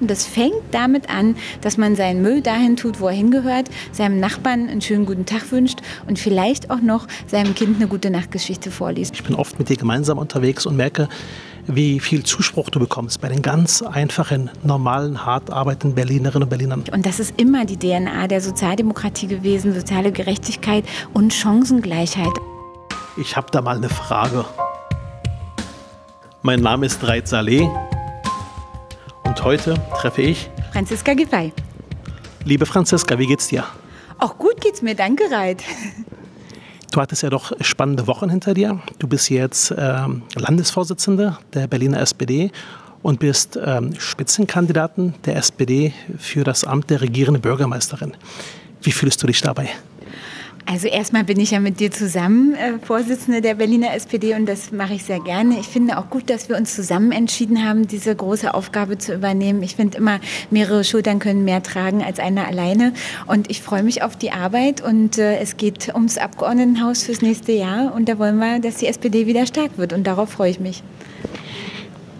Das 0.00 0.24
fängt 0.24 0.62
damit 0.70 1.10
an, 1.10 1.34
dass 1.60 1.76
man 1.76 1.96
seinen 1.96 2.22
Müll 2.22 2.40
dahin 2.40 2.76
tut, 2.76 3.00
wo 3.00 3.08
er 3.08 3.14
hingehört, 3.14 3.68
seinem 3.90 4.20
Nachbarn 4.20 4.68
einen 4.68 4.80
schönen 4.80 5.06
guten 5.06 5.26
Tag 5.26 5.50
wünscht 5.50 5.80
und 6.06 6.20
vielleicht 6.20 6.70
auch 6.70 6.80
noch 6.80 7.08
seinem 7.26 7.56
Kind 7.56 7.76
eine 7.76 7.88
gute 7.88 8.08
Nachtgeschichte 8.08 8.70
vorliest. 8.70 9.14
Ich 9.14 9.24
bin 9.24 9.34
oft 9.34 9.58
mit 9.58 9.68
dir 9.68 9.76
gemeinsam 9.76 10.18
unterwegs 10.18 10.66
und 10.66 10.76
merke, 10.76 11.08
wie 11.66 11.98
viel 11.98 12.22
Zuspruch 12.22 12.70
du 12.70 12.78
bekommst 12.78 13.20
bei 13.20 13.28
den 13.28 13.42
ganz 13.42 13.82
einfachen, 13.82 14.50
normalen, 14.62 15.26
hart 15.26 15.50
arbeitenden 15.50 15.96
Berlinerinnen 15.96 16.44
und 16.44 16.48
Berlinern. 16.48 16.84
Und 16.92 17.04
das 17.04 17.18
ist 17.18 17.34
immer 17.36 17.64
die 17.64 17.76
DNA 17.76 18.28
der 18.28 18.40
Sozialdemokratie 18.40 19.26
gewesen, 19.26 19.74
soziale 19.74 20.12
Gerechtigkeit 20.12 20.84
und 21.12 21.34
Chancengleichheit. 21.34 22.32
Ich 23.16 23.36
habe 23.36 23.48
da 23.50 23.60
mal 23.62 23.76
eine 23.76 23.88
Frage. 23.88 24.44
Mein 26.42 26.60
Name 26.60 26.86
ist 26.86 27.02
Reit 27.02 27.26
Saleh 27.26 27.68
und 29.28 29.44
heute 29.44 29.74
treffe 30.00 30.22
ich 30.22 30.48
Franziska 30.72 31.12
Giffey. 31.12 31.52
Liebe 32.44 32.64
Franziska, 32.64 33.18
wie 33.18 33.26
geht's 33.26 33.48
dir? 33.48 33.62
Auch 34.18 34.38
gut 34.38 34.58
geht's 34.62 34.80
mir, 34.80 34.94
danke 34.94 35.24
Reit. 35.30 35.62
Du 36.90 37.00
hattest 37.00 37.22
ja 37.22 37.28
doch 37.28 37.52
spannende 37.60 38.06
Wochen 38.06 38.30
hinter 38.30 38.54
dir. 38.54 38.80
Du 38.98 39.06
bist 39.06 39.28
jetzt 39.28 39.74
ähm, 39.76 40.22
Landesvorsitzende 40.34 41.36
der 41.52 41.66
Berliner 41.66 42.00
SPD 42.00 42.50
und 43.02 43.20
bist 43.20 43.58
ähm, 43.62 43.94
Spitzenkandidatin 43.98 45.12
der 45.26 45.36
SPD 45.36 45.92
für 46.16 46.42
das 46.42 46.64
Amt 46.64 46.88
der 46.88 47.02
regierenden 47.02 47.42
Bürgermeisterin. 47.42 48.16
Wie 48.80 48.92
fühlst 48.92 49.22
du 49.22 49.26
dich 49.26 49.42
dabei? 49.42 49.68
Also 50.70 50.86
erstmal 50.86 51.24
bin 51.24 51.40
ich 51.40 51.52
ja 51.52 51.60
mit 51.60 51.80
dir 51.80 51.90
zusammen 51.90 52.54
äh, 52.54 52.78
Vorsitzende 52.84 53.40
der 53.40 53.54
Berliner 53.54 53.94
SPD 53.94 54.34
und 54.34 54.44
das 54.44 54.70
mache 54.70 54.92
ich 54.92 55.02
sehr 55.02 55.18
gerne. 55.18 55.58
Ich 55.58 55.66
finde 55.66 55.96
auch 55.96 56.10
gut, 56.10 56.28
dass 56.28 56.50
wir 56.50 56.58
uns 56.58 56.74
zusammen 56.74 57.10
entschieden 57.10 57.66
haben, 57.66 57.88
diese 57.88 58.14
große 58.14 58.52
Aufgabe 58.52 58.98
zu 58.98 59.14
übernehmen. 59.14 59.62
Ich 59.62 59.76
finde 59.76 59.96
immer, 59.96 60.20
mehrere 60.50 60.84
Schultern 60.84 61.20
können 61.20 61.42
mehr 61.42 61.62
tragen 61.62 62.02
als 62.04 62.18
eine 62.18 62.46
alleine 62.46 62.92
und 63.26 63.50
ich 63.50 63.62
freue 63.62 63.82
mich 63.82 64.02
auf 64.02 64.16
die 64.16 64.30
Arbeit 64.30 64.82
und 64.82 65.16
äh, 65.16 65.38
es 65.38 65.56
geht 65.56 65.94
ums 65.94 66.18
Abgeordnetenhaus 66.18 67.02
fürs 67.02 67.22
nächste 67.22 67.52
Jahr 67.52 67.94
und 67.94 68.06
da 68.06 68.18
wollen 68.18 68.36
wir, 68.36 68.58
dass 68.58 68.76
die 68.76 68.88
SPD 68.88 69.26
wieder 69.26 69.46
stark 69.46 69.78
wird 69.78 69.94
und 69.94 70.06
darauf 70.06 70.28
freue 70.28 70.50
ich 70.50 70.60
mich. 70.60 70.82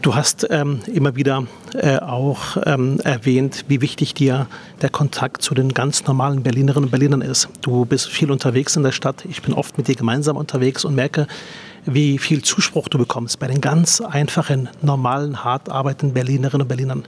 Du 0.01 0.15
hast 0.15 0.47
ähm, 0.51 0.81
immer 0.87 1.17
wieder 1.17 1.45
äh, 1.75 1.97
auch 1.99 2.57
ähm, 2.65 3.01
erwähnt, 3.01 3.65
wie 3.67 3.81
wichtig 3.81 4.15
dir 4.15 4.47
der 4.81 4.91
Kontakt 4.91 5.43
zu 5.43 5.55
den 5.55 5.75
ganz 5.75 6.07
normalen 6.07 6.45
Berlinerinnen 6.45 6.85
und 6.85 6.91
Berlinern 6.93 7.21
ist. 7.21 7.49
Du 7.63 7.85
bist 7.85 8.07
viel 8.07 8.31
unterwegs 8.31 8.77
in 8.77 8.85
der 8.85 8.93
Stadt. 8.93 9.25
Ich 9.29 9.43
bin 9.43 9.53
oft 9.55 9.77
mit 9.77 9.89
dir 9.89 9.97
gemeinsam 9.97 10.37
unterwegs 10.37 10.85
und 10.85 10.95
merke, 10.95 11.27
wie 11.85 12.19
viel 12.19 12.43
Zuspruch 12.43 12.89
du 12.89 12.97
bekommst 12.97 13.41
bei 13.41 13.49
den 13.49 13.61
ganz 13.61 14.01
einfachen, 14.01 14.69
normalen, 14.83 15.43
hart 15.43 15.69
arbeitenden 15.69 16.15
Berlinerinnen 16.15 16.63
und 16.63 16.69
Berlinern. 16.69 17.05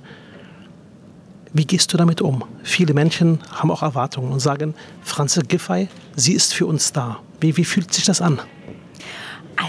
Wie 1.52 1.66
gehst 1.66 1.92
du 1.92 1.96
damit 1.96 2.20
um? 2.20 2.44
Viele 2.64 2.92
Menschen 2.92 3.38
haben 3.52 3.70
auch 3.70 3.82
Erwartungen 3.82 4.32
und 4.32 4.40
sagen, 4.40 4.74
Franze 5.02 5.42
Giffey, 5.42 5.88
sie 6.16 6.32
ist 6.32 6.54
für 6.54 6.66
uns 6.66 6.92
da. 6.92 7.18
Wie, 7.40 7.56
wie 7.56 7.64
fühlt 7.64 7.94
sich 7.94 8.04
das 8.04 8.20
an? 8.20 8.40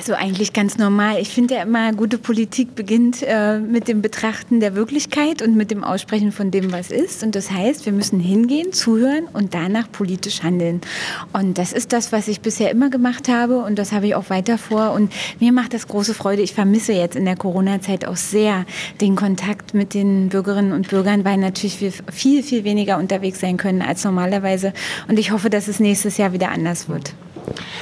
Also 0.02 0.16
eigentlich 0.16 0.52
ganz 0.52 0.80
normal. 0.80 1.20
Ich 1.22 1.30
finde 1.30 1.54
ja 1.54 1.62
immer, 1.62 1.94
gute 1.94 2.18
Politik 2.18 2.74
beginnt 2.74 3.22
äh, 3.22 3.60
mit 3.60 3.88
dem 3.88 4.02
Betrachten 4.02 4.60
der 4.60 4.74
Wirklichkeit 4.74 5.44
und 5.44 5.56
mit 5.56 5.70
dem 5.70 5.84
Aussprechen 5.84 6.32
von 6.32 6.50
dem, 6.50 6.72
was 6.72 6.90
ist. 6.90 7.22
Und 7.22 7.36
das 7.36 7.52
heißt, 7.52 7.86
wir 7.86 7.94
müssen 7.94 8.20
hingehen, 8.20 8.74
zuhören 8.74 9.26
und 9.32 9.54
danach 9.54 9.92
politisch 9.92 10.42
handeln. 10.42 10.82
Und 11.34 11.60
das 11.60 11.72
ist 11.72 11.94
das, 11.94 12.12
was 12.12 12.28
ich 12.28 12.42
bisher 12.42 12.72
immer 12.72 12.90
gemacht 12.90 13.30
habe 13.30 13.60
und 13.60 13.78
das 13.78 13.92
habe 13.92 14.08
ich 14.08 14.16
auch 14.16 14.32
weiter 14.32 14.58
vor. 14.58 14.94
Und 14.94 15.14
mir 15.40 15.52
macht 15.52 15.76
das 15.76 15.88
große 15.88 16.16
Freude. 16.16 16.42
Ich 16.42 16.56
vermisse 16.56 16.94
jetzt 16.94 17.16
in 17.16 17.26
der 17.26 17.36
Corona-Zeit 17.36 18.08
auch 18.08 18.18
sehr 18.18 18.66
den 19.02 19.16
Kontakt 19.16 19.76
mit 19.76 19.94
den 19.94 20.30
Bürgerinnen 20.30 20.72
und 20.72 20.88
Bürgern, 20.88 21.26
weil 21.26 21.38
natürlich 21.38 21.80
wir 21.80 21.92
viel, 22.12 22.42
viel 22.42 22.64
weniger 22.64 22.98
unterwegs 22.98 23.40
sein 23.40 23.58
können 23.58 23.84
als 23.84 24.04
normalerweise. 24.04 24.74
Und 25.08 25.20
ich 25.20 25.30
hoffe, 25.30 25.52
dass 25.52 25.68
es 25.68 25.80
nächstes 25.80 26.18
Jahr 26.18 26.34
wieder 26.34 26.50
anders 26.50 26.90
wird. 26.90 27.14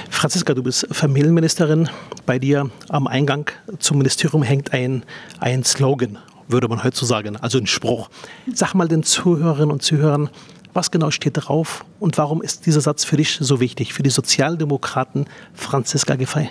Franziska, 0.09 0.53
du 0.53 0.63
bist 0.63 0.87
Familienministerin. 0.91 1.89
Bei 2.25 2.39
dir 2.39 2.69
am 2.89 3.07
Eingang 3.07 3.49
zum 3.79 3.97
Ministerium 3.97 4.43
hängt 4.43 4.73
ein, 4.73 5.03
ein 5.39 5.63
Slogan, 5.63 6.17
würde 6.47 6.67
man 6.67 6.83
heute 6.83 6.97
so 6.97 7.05
sagen, 7.05 7.37
also 7.37 7.57
ein 7.57 7.67
Spruch. 7.67 8.09
Sag 8.53 8.73
mal 8.73 8.87
den 8.87 9.03
Zuhörerinnen 9.03 9.71
und 9.71 9.81
Zuhörern, 9.81 10.29
was 10.73 10.91
genau 10.91 11.11
steht 11.11 11.33
drauf 11.35 11.85
und 11.99 12.17
warum 12.17 12.41
ist 12.41 12.65
dieser 12.65 12.81
Satz 12.81 13.03
für 13.03 13.17
dich 13.17 13.37
so 13.39 13.59
wichtig, 13.59 13.93
für 13.93 14.03
die 14.03 14.09
Sozialdemokraten 14.09 15.25
Franziska 15.53 16.15
Giffey? 16.15 16.49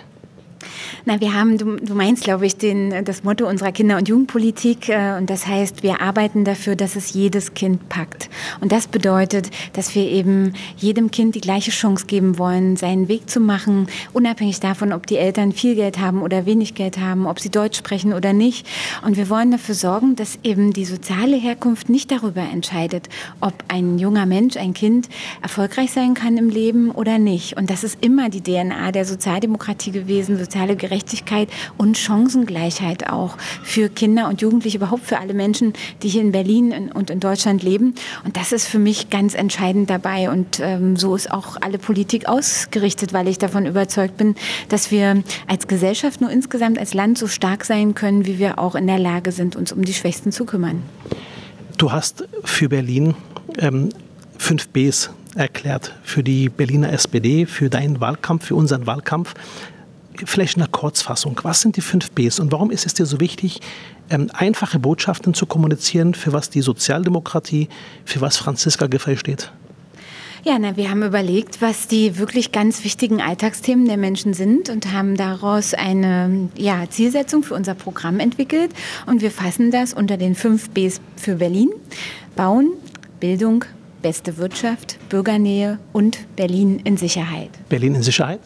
Na, 1.05 1.21
wir 1.21 1.35
haben, 1.35 1.59
du, 1.59 1.77
du 1.77 1.95
meinst, 1.95 2.25
glaube 2.25 2.47
ich, 2.47 2.57
den, 2.57 3.05
das 3.05 3.25
Motto 3.25 3.49
unserer 3.49 3.73
Kinder- 3.73 3.97
und 3.97 4.09
Jugendpolitik. 4.09 4.89
Äh, 4.89 5.17
und 5.17 5.31
das 5.31 5.47
heißt, 5.47 5.83
wir 5.83 6.01
arbeiten 6.01 6.45
dafür, 6.45 6.77
dass 6.77 6.97
es 6.97 7.13
jedes 7.13 7.55
Kind 7.55 7.89
packt. 7.89 8.29
Und 8.61 8.73
das 8.73 8.87
bedeutet, 8.87 9.51
dass 9.73 9.95
wir 9.95 10.03
eben 10.03 10.53
jedem 10.77 11.11
Kind 11.11 11.35
die 11.35 11.41
gleiche 11.41 11.71
Chance 11.71 12.07
geben 12.07 12.39
wollen, 12.39 12.77
seinen 12.77 13.09
Weg 13.09 13.31
zu 13.31 13.41
machen, 13.41 13.87
unabhängig 14.13 14.61
davon, 14.61 14.93
ob 14.93 15.07
die 15.07 15.17
Eltern 15.17 15.53
viel 15.53 15.75
Geld 15.75 15.99
haben 15.99 16.23
oder 16.23 16.47
wenig 16.47 16.75
Geld 16.75 16.99
haben, 16.99 17.27
ob 17.27 17.41
sie 17.41 17.51
Deutsch 17.51 17.79
sprechen 17.79 18.13
oder 18.13 18.33
nicht. 18.33 18.67
Und 19.05 19.17
wir 19.17 19.29
wollen 19.31 19.51
dafür 19.51 19.75
sorgen, 19.75 20.17
dass 20.17 20.39
eben 20.43 20.73
die 20.73 20.85
soziale 20.85 21.37
Herkunft 21.37 21.89
nicht 21.89 22.11
darüber 22.11 22.43
entscheidet, 22.43 23.09
ob 23.41 23.55
ein 23.69 23.99
junger 23.99 24.27
Mensch, 24.27 24.57
ein 24.57 24.75
Kind 24.75 25.09
erfolgreich 25.43 25.93
sein 25.93 26.15
kann 26.15 26.37
im 26.37 26.49
Leben 26.49 26.91
oder 26.91 27.19
nicht. 27.19 27.57
Und 27.57 27.71
das 27.71 27.85
ist 27.85 27.99
immer 28.05 28.29
die 28.29 28.43
DNA 28.43 28.93
der 28.93 29.05
Sozialdemokratie 29.05 29.93
gewesen, 29.93 30.37
soziale 30.49 30.77
Gerechtigkeit 30.77 31.51
und 31.77 31.99
Chancengleichheit 31.99 33.11
auch 33.11 33.37
für 33.63 33.91
Kinder 33.91 34.29
und 34.29 34.41
Jugendliche, 34.41 34.79
überhaupt 34.79 35.05
für 35.05 35.19
alle 35.19 35.35
Menschen, 35.35 35.75
die 36.03 36.09
hier 36.09 36.23
in 36.23 36.33
Berlin 36.33 36.91
und 36.95 37.11
in 37.11 37.21
Deutschland 37.21 37.63
leben. 37.63 37.95
Und 38.25 38.39
das 38.39 38.53
ist 38.53 38.67
für 38.67 38.79
mich 38.79 39.11
ganz 39.11 39.35
entscheidend 39.35 39.91
dabei. 39.91 40.31
Und 40.31 40.59
ähm, 40.61 40.97
so 40.97 41.15
ist 41.15 41.31
auch 41.31 41.59
alle 41.61 41.77
Politik 41.77 42.27
ausgerichtet, 42.29 43.13
weil 43.13 43.29
ich 43.29 43.37
davon 43.37 43.67
überzeugt 43.67 44.17
bin, 44.17 44.37
dass 44.71 44.91
wir 44.91 45.23
als 45.47 45.69
Gesellschaft 45.69 46.23
nur 46.23 46.31
insgesamt 46.31 46.79
als 46.79 46.95
Land 46.95 47.19
so 47.19 47.27
stark 47.27 47.67
sein 47.67 47.95
können, 47.95 48.25
wie 48.25 48.39
wir 48.39 48.59
auch 48.59 48.75
in 48.75 48.87
der 48.87 48.99
Lage 48.99 49.33
sind, 49.33 49.55
uns 49.55 49.71
um 49.73 49.85
die 49.85 49.93
Schwächsten 49.93 50.33
zu 50.33 50.47
kümmern. 50.47 50.83
Du 51.77 51.93
hast 51.93 52.27
für 52.43 52.71
Berlin 52.71 53.15
ähm, 53.59 53.91
fünf 54.39 54.69
Bs 54.69 55.11
erklärt 55.35 55.95
für 56.03 56.23
die 56.23 56.49
Berliner 56.49 56.91
SPD, 56.93 57.45
für 57.45 57.69
deinen 57.69 58.01
Wahlkampf, 58.01 58.47
für 58.47 58.55
unseren 58.55 58.87
Wahlkampf 58.87 59.35
vielleicht 60.25 60.57
in 60.57 60.63
einer 60.63 60.71
Kurzfassung, 60.71 61.39
was 61.43 61.61
sind 61.61 61.77
die 61.77 61.81
fünf 61.81 62.11
Bs 62.11 62.41
und 62.41 62.53
warum 62.53 62.71
ist 62.71 62.87
es 62.87 62.95
dir 62.95 63.07
so 63.07 63.21
wichtig, 63.21 63.61
ähm, 64.11 64.31
einfache 64.33 64.79
Botschaften 64.79 65.35
zu 65.35 65.47
kommunizieren, 65.47 66.15
für 66.15 66.33
was 66.33 66.51
die 66.51 66.63
Sozialdemokratie, 66.63 67.69
für 68.05 68.21
was 68.21 68.37
Franziska 68.37 68.87
Giffey 68.87 69.17
steht? 69.17 69.53
Ja, 70.45 70.57
na, 70.59 70.77
wir 70.77 70.91
haben 70.91 71.03
überlegt, 71.03 71.61
was 71.61 71.89
die 71.89 72.17
wirklich 72.17 72.53
ganz 72.53 72.85
wichtigen 72.85 73.21
Alltagsthemen 73.21 73.87
der 73.87 73.97
Menschen 73.97 74.35
sind 74.35 74.71
und 74.71 74.93
haben 74.93 75.17
daraus 75.17 75.75
eine 75.75 76.49
ja, 76.57 76.89
Zielsetzung 76.89 77.43
für 77.43 77.55
unser 77.55 77.75
Programm 77.75 78.21
entwickelt. 78.21 78.71
Und 79.07 79.21
wir 79.21 79.31
fassen 79.31 79.71
das 79.71 79.93
unter 79.93 80.17
den 80.17 80.35
fünf 80.35 80.71
Bs 80.71 81.01
für 81.17 81.35
Berlin. 81.35 81.71
Bauen, 82.37 82.71
Bildung, 83.19 83.65
beste 84.01 84.37
Wirtschaft, 84.37 84.99
Bürgernähe 85.09 85.79
und 85.93 86.19
Berlin 86.37 86.81
in 86.85 86.97
Sicherheit. 86.97 87.51
Berlin 87.69 87.97
in 87.97 88.03
Sicherheit? 88.03 88.41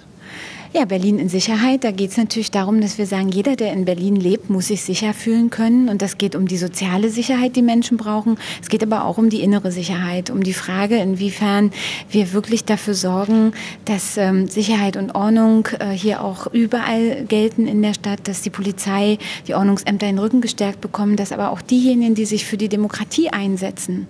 Ja, 0.74 0.86
Berlin 0.86 1.18
in 1.18 1.28
Sicherheit. 1.28 1.84
Da 1.84 1.90
geht 1.90 2.12
es 2.12 2.16
natürlich 2.16 2.50
darum, 2.50 2.80
dass 2.80 2.96
wir 2.96 3.06
sagen, 3.06 3.28
jeder, 3.28 3.56
der 3.56 3.74
in 3.74 3.84
Berlin 3.84 4.16
lebt, 4.16 4.48
muss 4.48 4.68
sich 4.68 4.80
sicher 4.80 5.12
fühlen 5.12 5.50
können. 5.50 5.90
Und 5.90 6.00
das 6.00 6.16
geht 6.16 6.34
um 6.34 6.48
die 6.48 6.56
soziale 6.56 7.10
Sicherheit, 7.10 7.56
die 7.56 7.62
Menschen 7.62 7.98
brauchen. 7.98 8.38
Es 8.62 8.70
geht 8.70 8.82
aber 8.82 9.04
auch 9.04 9.18
um 9.18 9.28
die 9.28 9.42
innere 9.42 9.70
Sicherheit, 9.70 10.30
um 10.30 10.42
die 10.42 10.54
Frage, 10.54 10.96
inwiefern 10.96 11.72
wir 12.10 12.32
wirklich 12.32 12.64
dafür 12.64 12.94
sorgen, 12.94 13.52
dass 13.84 14.16
ähm, 14.16 14.48
Sicherheit 14.48 14.96
und 14.96 15.14
Ordnung 15.14 15.68
äh, 15.78 15.90
hier 15.90 16.24
auch 16.24 16.46
überall 16.46 17.26
gelten 17.28 17.66
in 17.66 17.82
der 17.82 17.92
Stadt, 17.92 18.26
dass 18.26 18.40
die 18.40 18.48
Polizei, 18.48 19.18
die 19.46 19.54
Ordnungsämter 19.54 20.06
den 20.06 20.18
Rücken 20.18 20.40
gestärkt 20.40 20.80
bekommen, 20.80 21.16
dass 21.16 21.32
aber 21.32 21.50
auch 21.50 21.60
diejenigen, 21.60 22.14
die 22.14 22.24
sich 22.24 22.46
für 22.46 22.56
die 22.56 22.70
Demokratie 22.70 23.28
einsetzen, 23.28 24.06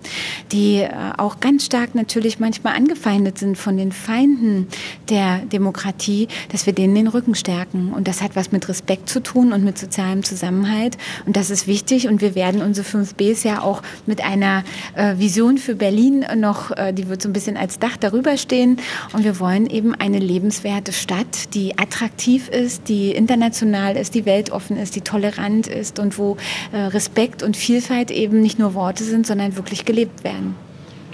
die 0.53 0.77
äh, 0.77 0.91
auch 1.17 1.41
ganz 1.41 1.65
stark 1.65 1.93
natürlich 1.93 2.39
manchmal 2.39 2.77
angefeindet 2.77 3.37
sind 3.37 3.57
von 3.57 3.75
den 3.75 3.91
Feinden 3.91 4.69
der 5.09 5.39
Demokratie, 5.39 6.29
dass 6.53 6.67
wir 6.67 6.73
denen 6.73 6.95
den 6.95 7.07
Rücken 7.07 7.35
stärken. 7.35 7.91
Und 7.91 8.07
das 8.07 8.21
hat 8.21 8.37
was 8.37 8.51
mit 8.51 8.69
Respekt 8.69 9.09
zu 9.09 9.21
tun 9.21 9.51
und 9.51 9.65
mit 9.65 9.77
sozialem 9.77 10.23
Zusammenhalt. 10.23 10.97
Und 11.25 11.35
das 11.35 11.49
ist 11.49 11.67
wichtig. 11.67 12.07
Und 12.07 12.21
wir 12.21 12.35
werden 12.35 12.61
unsere 12.61 12.85
5 12.85 13.15
Bs 13.15 13.43
ja 13.43 13.61
auch 13.61 13.81
mit 14.05 14.23
einer 14.23 14.63
äh, 14.95 15.17
Vision 15.17 15.57
für 15.57 15.75
Berlin 15.75 16.25
noch, 16.37 16.71
äh, 16.71 16.93
die 16.93 17.09
wird 17.09 17.21
so 17.21 17.27
ein 17.27 17.33
bisschen 17.33 17.57
als 17.57 17.79
Dach 17.79 17.97
darüber 17.97 18.37
stehen. 18.37 18.77
Und 19.13 19.25
wir 19.25 19.39
wollen 19.39 19.65
eben 19.65 19.95
eine 19.95 20.19
lebenswerte 20.19 20.93
Stadt, 20.93 21.53
die 21.55 21.77
attraktiv 21.77 22.49
ist, 22.49 22.87
die 22.87 23.11
international 23.11 23.97
ist, 23.97 24.13
die 24.13 24.25
weltoffen 24.25 24.77
ist, 24.77 24.95
die 24.95 25.01
tolerant 25.01 25.65
ist 25.65 25.97
und 25.97 26.19
wo 26.19 26.37
äh, 26.71 26.77
Respekt 26.77 27.41
und 27.41 27.57
Vielfalt 27.57 28.11
eben 28.11 28.41
nicht 28.41 28.59
nur 28.59 28.75
Worte 28.75 29.03
sind, 29.03 29.25
sondern 29.25 29.55
wirklich 29.55 29.85
gelebt 29.85 30.23
werden. 30.23 30.55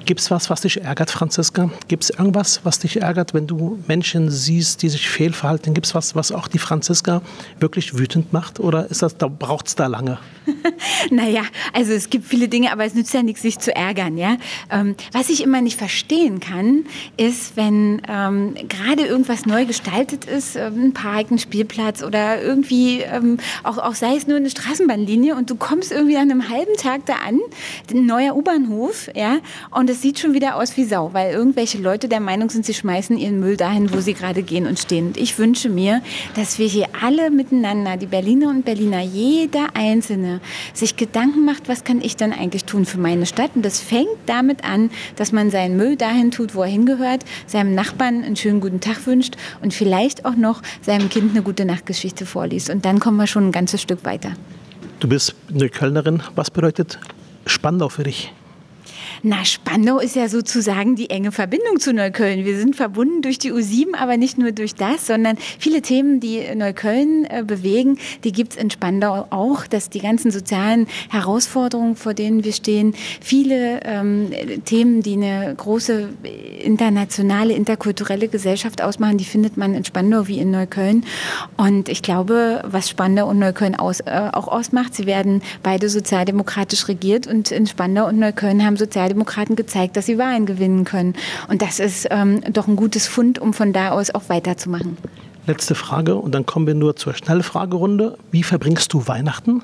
Gibt 0.06 0.22
es 0.22 0.32
was, 0.32 0.50
was 0.50 0.62
dich 0.62 0.82
ärgert, 0.82 1.12
Franziska? 1.12 1.70
Gibt 1.88 2.04
es 2.04 2.10
irgendwas, 2.10 2.62
was 2.64 2.80
dich 2.80 3.02
ärgert, 3.02 3.34
wenn 3.34 3.48
du 3.48 3.80
Menschen 3.88 4.32
siehst, 4.32 4.82
die 4.82 4.90
sich 4.90 5.08
fehlverhalten? 5.10 5.74
Gibt 5.74 5.88
es 5.88 5.96
was, 5.96 6.16
was 6.16 6.32
auch 6.32 6.48
die 6.48 6.58
Franziska 6.58 7.22
wirklich 7.60 7.98
wütend 7.98 8.34
macht? 8.34 8.60
Oder 8.60 8.88
da 9.18 9.28
braucht 9.28 9.68
es 9.68 9.76
da 9.76 9.88
lange? 9.88 10.18
naja, 11.12 11.44
also 11.74 11.94
es 11.94 12.10
gibt 12.10 12.26
viele 12.26 12.48
Dinge, 12.48 12.72
aber 12.72 12.86
es 12.86 12.96
nützt 12.96 13.14
ja 13.14 13.24
nichts, 13.24 13.42
sich 13.42 13.60
zu 13.60 13.76
ärgern. 13.76 14.18
Ja? 14.18 14.38
Ähm, 14.72 14.96
was 15.12 15.30
ich 15.30 15.44
immer 15.44 15.62
nicht 15.62 15.78
verstehen 15.78 16.40
kann, 16.40 16.86
ist, 17.18 17.56
wenn 17.56 18.02
ähm, 18.08 18.56
gerade 18.68 19.06
irgendwas 19.06 19.46
neu 19.46 19.66
gestaltet 19.66 20.26
ist, 20.26 20.56
äh, 20.56 20.68
ein 20.68 20.94
Park, 20.94 21.32
ein 21.32 21.40
Spielplatz 21.40 22.04
oder 22.04 22.42
irgendwie, 22.42 23.02
ähm, 23.02 23.38
auch, 23.64 23.78
auch 23.78 23.96
sei 23.96 24.16
es 24.16 24.28
nur 24.28 24.38
eine 24.38 24.50
Straßenbahnlinie 24.50 25.36
und 25.36 25.50
du 25.50 25.56
kommst 25.56 25.92
irgendwie 25.92 26.18
an 26.18 26.32
einem 26.32 26.50
halben 26.50 26.76
Tag 26.78 27.06
da 27.06 27.14
an, 27.26 27.40
ein 27.92 28.06
neuer 28.06 28.36
U-Bahnhof, 28.36 29.10
ja, 29.16 29.38
und 29.72 29.89
es 29.90 30.02
sieht 30.02 30.20
schon 30.20 30.34
wieder 30.34 30.56
aus 30.56 30.78
wie 30.78 30.86
Sau, 30.86 31.14
weil 31.14 31.34
irgendwelche 31.34 31.78
Leute 31.78 32.08
der 32.08 32.20
Meinung 32.20 32.50
sind, 32.50 32.66
sie 32.66 32.74
schmeißen 32.74 33.18
ihren 33.18 33.40
Müll 33.40 33.58
dahin, 33.58 33.94
wo 33.94 34.00
sie 34.00 34.14
gerade 34.14 34.44
gehen 34.44 34.68
und 34.68 34.80
stehen. 34.80 35.08
Und 35.08 35.18
ich 35.18 35.38
wünsche 35.38 35.70
mir, 35.70 36.02
dass 36.36 36.60
wir 36.60 36.68
hier 36.68 36.88
alle 37.02 37.32
miteinander, 37.32 37.98
die 37.98 38.06
Berliner 38.06 38.50
und 38.50 38.64
Berliner, 38.64 39.02
jeder 39.02 39.68
Einzelne, 39.74 40.40
sich 40.74 40.96
Gedanken 40.96 41.44
macht, 41.44 41.68
was 41.68 41.84
kann 41.84 42.02
ich 42.02 42.16
denn 42.16 42.32
eigentlich 42.32 42.66
tun 42.66 42.86
für 42.86 43.00
meine 43.00 43.26
Stadt? 43.26 43.52
Und 43.56 43.66
das 43.66 43.82
fängt 43.82 44.08
damit 44.28 44.64
an, 44.64 44.92
dass 45.16 45.32
man 45.32 45.52
seinen 45.52 45.76
Müll 45.76 45.96
dahin 45.96 46.32
tut, 46.32 46.56
wo 46.56 46.62
er 46.62 46.70
hingehört, 46.70 47.26
seinem 47.48 47.74
Nachbarn 47.76 48.24
einen 48.24 48.36
schönen 48.36 48.62
guten 48.62 48.80
Tag 48.80 49.06
wünscht 49.08 49.36
und 49.62 49.74
vielleicht 49.74 50.26
auch 50.26 50.36
noch 50.36 50.62
seinem 50.82 51.10
Kind 51.10 51.32
eine 51.32 51.42
gute 51.42 51.66
Nachtgeschichte 51.66 52.26
vorliest. 52.26 52.70
Und 52.70 52.86
dann 52.86 53.00
kommen 53.00 53.18
wir 53.18 53.28
schon 53.28 53.48
ein 53.48 53.52
ganzes 53.52 53.82
Stück 53.82 54.06
weiter. 54.06 54.32
Du 55.00 55.08
bist 55.08 55.36
eine 55.54 55.70
Kölnerin. 55.70 56.22
Was 56.36 56.52
bedeutet 56.52 57.00
Spandau 57.46 57.90
für 57.90 58.04
dich? 58.04 58.32
Na, 59.22 59.44
Spandau 59.44 60.00
ist 60.00 60.16
ja 60.16 60.30
sozusagen 60.30 60.96
die 60.96 61.10
enge 61.10 61.34
Verbindung 61.34 61.80
zu 61.80 61.94
Neukölln. 61.94 62.46
Wir 62.46 62.58
sind 62.58 62.78
verbunden 62.78 63.22
durch 63.22 63.38
die 63.38 63.52
U7, 63.52 63.96
aber 63.98 64.16
nicht 64.16 64.38
nur 64.38 64.54
durch 64.54 64.76
das, 64.76 65.08
sondern 65.08 65.38
viele 65.60 65.82
Themen, 65.82 66.22
die 66.22 66.44
Neukölln 66.56 67.26
äh, 67.26 67.44
bewegen, 67.46 67.98
die 68.24 68.32
gibt 68.32 68.54
es 68.54 68.62
in 68.62 68.70
Spandau 68.70 69.28
auch. 69.30 69.68
Dass 69.68 69.90
die 69.90 70.00
ganzen 70.00 70.32
sozialen 70.32 70.88
Herausforderungen, 71.10 71.98
vor 71.98 72.14
denen 72.14 72.46
wir 72.46 72.54
stehen, 72.54 72.94
viele 73.20 73.82
ähm, 73.84 74.32
Themen, 74.64 75.02
die 75.02 75.14
eine 75.14 75.54
große 75.56 76.10
internationale, 76.64 77.54
interkulturelle 77.54 78.30
Gesellschaft 78.30 78.82
ausmachen, 78.82 79.18
die 79.18 79.26
findet 79.26 79.58
man 79.58 79.76
in 79.76 79.84
Spandau 79.84 80.28
wie 80.28 80.40
in 80.40 80.52
Neukölln. 80.52 81.04
Und 81.58 81.90
ich 81.90 82.02
glaube, 82.02 82.64
was 82.66 82.90
Spandau 82.90 83.28
und 83.28 83.40
Neukölln 83.40 83.76
aus, 83.76 84.00
äh, 84.00 84.30
auch 84.32 84.48
ausmacht, 84.48 84.96
sie 84.96 85.06
werden 85.06 85.42
beide 85.62 85.90
sozialdemokratisch 85.90 86.88
regiert 86.88 87.28
und 87.28 87.52
in 87.52 87.68
Spandau 87.68 88.08
und 88.08 88.18
Neukölln 88.18 88.66
haben 88.66 88.78
Sozialdemokraten 88.78 89.09
Sozialdemokraten 89.10 89.56
gezeigt, 89.56 89.98
dass 89.98 90.06
sie 90.06 90.18
Wahlen 90.18 90.46
gewinnen 90.46 90.86
können. 90.86 91.16
Und 91.48 91.62
das 91.62 91.80
ist 91.80 92.08
ähm, 92.12 92.42
doch 92.54 92.68
ein 92.68 92.76
gutes 92.76 93.08
Fund, 93.08 93.40
um 93.40 93.54
von 93.54 93.74
da 93.74 93.92
aus 93.92 94.12
auch 94.12 94.30
weiterzumachen. 94.30 94.98
Letzte 95.48 95.74
Frage 95.74 96.16
und 96.16 96.34
dann 96.34 96.46
kommen 96.46 96.68
wir 96.68 96.76
nur 96.76 96.96
zur 96.96 97.14
Schnellfragerunde. 97.14 98.18
Wie 98.32 98.44
verbringst 98.44 98.94
du 98.94 99.08
Weihnachten? 99.08 99.64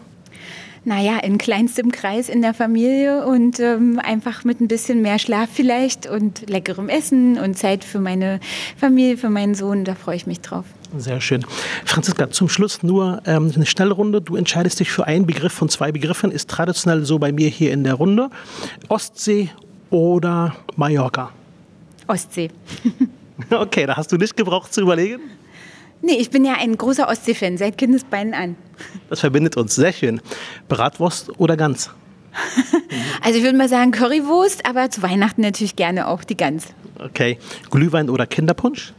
Naja, 0.87 1.17
in 1.17 1.39
kleinstem 1.39 1.91
Kreis 1.91 2.29
in 2.29 2.43
der 2.43 2.53
Familie 2.53 3.25
und 3.25 3.59
ähm, 3.59 3.99
einfach 4.03 4.43
mit 4.43 4.61
ein 4.61 4.67
bisschen 4.67 5.01
mehr 5.01 5.17
Schlaf 5.17 5.49
vielleicht 5.51 6.05
und 6.05 6.47
leckerem 6.47 6.89
Essen 6.89 7.39
und 7.39 7.57
Zeit 7.57 7.83
für 7.83 7.99
meine 7.99 8.39
Familie, 8.77 9.17
für 9.17 9.31
meinen 9.31 9.55
Sohn. 9.55 9.83
Da 9.83 9.95
freue 9.95 10.15
ich 10.15 10.27
mich 10.27 10.41
drauf. 10.41 10.65
Sehr 10.95 11.21
schön. 11.21 11.43
Franziska, 11.85 12.29
zum 12.29 12.49
Schluss 12.49 12.83
nur 12.83 13.23
ähm, 13.25 13.51
eine 13.55 13.65
Schnellrunde. 13.65 14.21
Du 14.21 14.35
entscheidest 14.35 14.79
dich 14.79 14.91
für 14.91 15.07
einen 15.07 15.25
Begriff 15.25 15.53
von 15.53 15.69
zwei 15.69 15.91
Begriffen. 15.91 16.29
Ist 16.29 16.51
traditionell 16.51 17.03
so 17.03 17.17
bei 17.17 17.31
mir 17.31 17.49
hier 17.49 17.73
in 17.73 17.83
der 17.83 17.95
Runde. 17.95 18.29
Ostsee 18.87 19.49
oder 19.89 20.55
Mallorca? 20.75 21.31
Ostsee. 22.05 22.51
okay, 23.49 23.87
da 23.87 23.97
hast 23.97 24.11
du 24.11 24.17
nicht 24.17 24.37
gebraucht 24.37 24.71
zu 24.71 24.81
überlegen? 24.81 25.21
Nee, 26.01 26.17
ich 26.19 26.29
bin 26.29 26.45
ja 26.45 26.53
ein 26.59 26.77
großer 26.77 27.07
Ostsee-Fan, 27.07 27.57
seit 27.57 27.77
Kindesbeinen 27.77 28.33
an. 28.33 28.55
Das 29.09 29.21
verbindet 29.21 29.57
uns, 29.57 29.75
sehr 29.75 29.93
schön. 29.93 30.21
Bratwurst 30.67 31.39
oder 31.39 31.57
Gans? 31.57 31.89
Also 33.21 33.39
ich 33.39 33.43
würde 33.43 33.57
mal 33.57 33.69
sagen 33.69 33.91
Currywurst, 33.91 34.65
aber 34.65 34.89
zu 34.89 35.01
Weihnachten 35.01 35.41
natürlich 35.41 35.75
gerne 35.75 36.07
auch 36.07 36.23
die 36.23 36.37
Gans. 36.37 36.67
Okay. 36.99 37.39
Glühwein 37.71 38.09
oder 38.09 38.27
Kinderpunsch? 38.27 38.93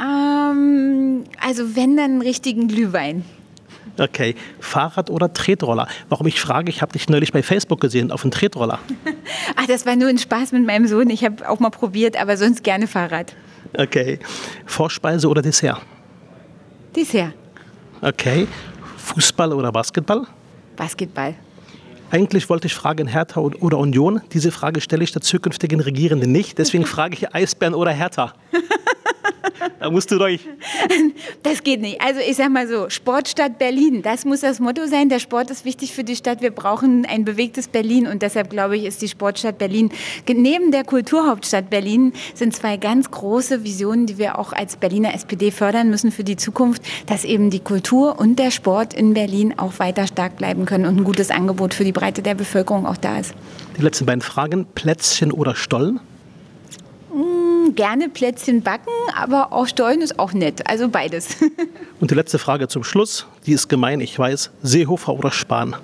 Ähm, 0.00 1.24
also 1.40 1.76
wenn 1.76 1.96
dann 1.96 2.12
einen 2.12 2.22
richtigen 2.22 2.68
Glühwein. 2.68 3.24
Okay. 3.98 4.34
Fahrrad 4.60 5.10
oder 5.10 5.32
Tretroller? 5.32 5.88
Warum 6.08 6.26
ich 6.26 6.40
frage, 6.40 6.68
ich 6.70 6.82
habe 6.82 6.92
dich 6.92 7.08
neulich 7.08 7.32
bei 7.32 7.42
Facebook 7.42 7.80
gesehen 7.80 8.10
auf 8.10 8.24
einem 8.24 8.32
Tretroller. 8.32 8.78
Ach, 9.56 9.66
das 9.66 9.86
war 9.86 9.96
nur 9.96 10.08
ein 10.08 10.18
Spaß 10.18 10.52
mit 10.52 10.66
meinem 10.66 10.86
Sohn. 10.86 11.10
Ich 11.10 11.24
habe 11.24 11.48
auch 11.48 11.60
mal 11.60 11.70
probiert, 11.70 12.20
aber 12.20 12.36
sonst 12.36 12.64
gerne 12.64 12.86
Fahrrad. 12.86 13.34
Okay. 13.76 14.18
Vorspeise 14.66 15.28
oder 15.28 15.42
Dessert? 15.42 15.80
Dessert. 16.94 17.34
Okay. 18.00 18.46
Fußball 18.96 19.52
oder 19.52 19.72
Basketball? 19.72 20.26
Basketball. 20.76 21.34
Eigentlich 22.10 22.48
wollte 22.48 22.66
ich 22.66 22.74
fragen 22.74 23.06
Hertha 23.06 23.40
oder 23.40 23.78
Union. 23.78 24.20
Diese 24.32 24.52
Frage 24.52 24.80
stelle 24.80 25.02
ich 25.02 25.12
der 25.12 25.22
zukünftigen 25.22 25.80
Regierenden 25.80 26.30
nicht. 26.30 26.58
Deswegen 26.58 26.86
frage 26.94 27.14
ich 27.14 27.34
Eisbären 27.34 27.74
oder 27.74 27.90
Hertha. 27.90 28.34
Da 29.80 29.90
musst 29.90 30.10
du 30.10 30.18
durch. 30.18 30.40
Das 31.42 31.62
geht 31.62 31.80
nicht. 31.80 32.00
Also 32.00 32.20
ich 32.20 32.36
sag 32.36 32.50
mal 32.50 32.66
so, 32.68 32.88
Sportstadt 32.88 33.58
Berlin, 33.58 34.02
das 34.02 34.24
muss 34.24 34.40
das 34.40 34.60
Motto 34.60 34.86
sein. 34.86 35.08
Der 35.08 35.18
Sport 35.18 35.50
ist 35.50 35.64
wichtig 35.64 35.92
für 35.92 36.04
die 36.04 36.16
Stadt. 36.16 36.40
Wir 36.42 36.50
brauchen 36.50 37.06
ein 37.06 37.24
bewegtes 37.24 37.68
Berlin 37.68 38.06
und 38.06 38.22
deshalb 38.22 38.50
glaube 38.50 38.76
ich, 38.76 38.84
ist 38.84 39.02
die 39.02 39.08
Sportstadt 39.08 39.58
Berlin 39.58 39.90
neben 40.28 40.70
der 40.70 40.84
Kulturhauptstadt 40.84 41.70
Berlin 41.70 42.12
sind 42.34 42.54
zwei 42.54 42.76
ganz 42.76 43.10
große 43.10 43.64
Visionen, 43.64 44.06
die 44.06 44.18
wir 44.18 44.38
auch 44.38 44.52
als 44.52 44.76
Berliner 44.76 45.14
SPD 45.14 45.50
fördern 45.50 45.90
müssen 45.90 46.12
für 46.12 46.24
die 46.24 46.36
Zukunft, 46.36 46.82
dass 47.06 47.24
eben 47.24 47.50
die 47.50 47.60
Kultur 47.60 48.18
und 48.18 48.38
der 48.38 48.50
Sport 48.50 48.94
in 48.94 49.14
Berlin 49.14 49.54
auch 49.56 49.78
weiter 49.78 50.06
stark 50.06 50.36
bleiben 50.36 50.66
können 50.66 50.86
und 50.86 50.98
ein 50.98 51.04
gutes 51.04 51.30
Angebot 51.30 51.74
für 51.74 51.84
die 51.84 51.92
Breite 51.92 52.22
der 52.22 52.34
Bevölkerung 52.34 52.86
auch 52.86 52.96
da 52.96 53.18
ist. 53.18 53.34
Die 53.76 53.82
letzten 53.82 54.06
beiden 54.06 54.22
Fragen, 54.22 54.66
Plätzchen 54.74 55.32
oder 55.32 55.54
Stollen? 55.54 56.00
Gerne 57.72 58.08
Plätzchen 58.08 58.62
backen, 58.62 58.92
aber 59.16 59.52
auch 59.52 59.66
Stollen 59.66 60.02
ist 60.02 60.18
auch 60.18 60.32
nett. 60.32 60.68
Also 60.68 60.88
beides. 60.88 61.36
Und 62.00 62.10
die 62.10 62.14
letzte 62.14 62.38
Frage 62.38 62.68
zum 62.68 62.84
Schluss, 62.84 63.26
die 63.46 63.52
ist 63.52 63.68
gemein, 63.68 64.00
ich 64.00 64.18
weiß. 64.18 64.50
Seehofer 64.62 65.14
oder 65.14 65.30
Spahn? 65.30 65.76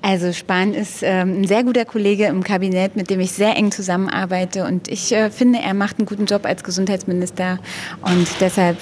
Also 0.00 0.32
Spahn 0.32 0.74
ist 0.74 1.02
ähm, 1.02 1.42
ein 1.42 1.46
sehr 1.46 1.62
guter 1.62 1.84
Kollege 1.84 2.26
im 2.26 2.42
Kabinett, 2.42 2.96
mit 2.96 3.08
dem 3.08 3.20
ich 3.20 3.32
sehr 3.32 3.56
eng 3.56 3.70
zusammenarbeite. 3.70 4.64
Und 4.64 4.88
ich 4.88 5.12
äh, 5.12 5.30
finde, 5.30 5.60
er 5.60 5.74
macht 5.74 5.98
einen 5.98 6.06
guten 6.06 6.26
Job 6.26 6.44
als 6.44 6.64
Gesundheitsminister. 6.64 7.60
Und 8.00 8.26
deshalb 8.40 8.78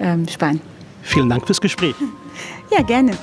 ähm, 0.00 0.28
Spahn. 0.28 0.60
Vielen 1.02 1.30
Dank 1.30 1.46
fürs 1.46 1.60
Gespräch. 1.60 1.94
Ja, 2.72 2.82
gerne. 2.82 3.18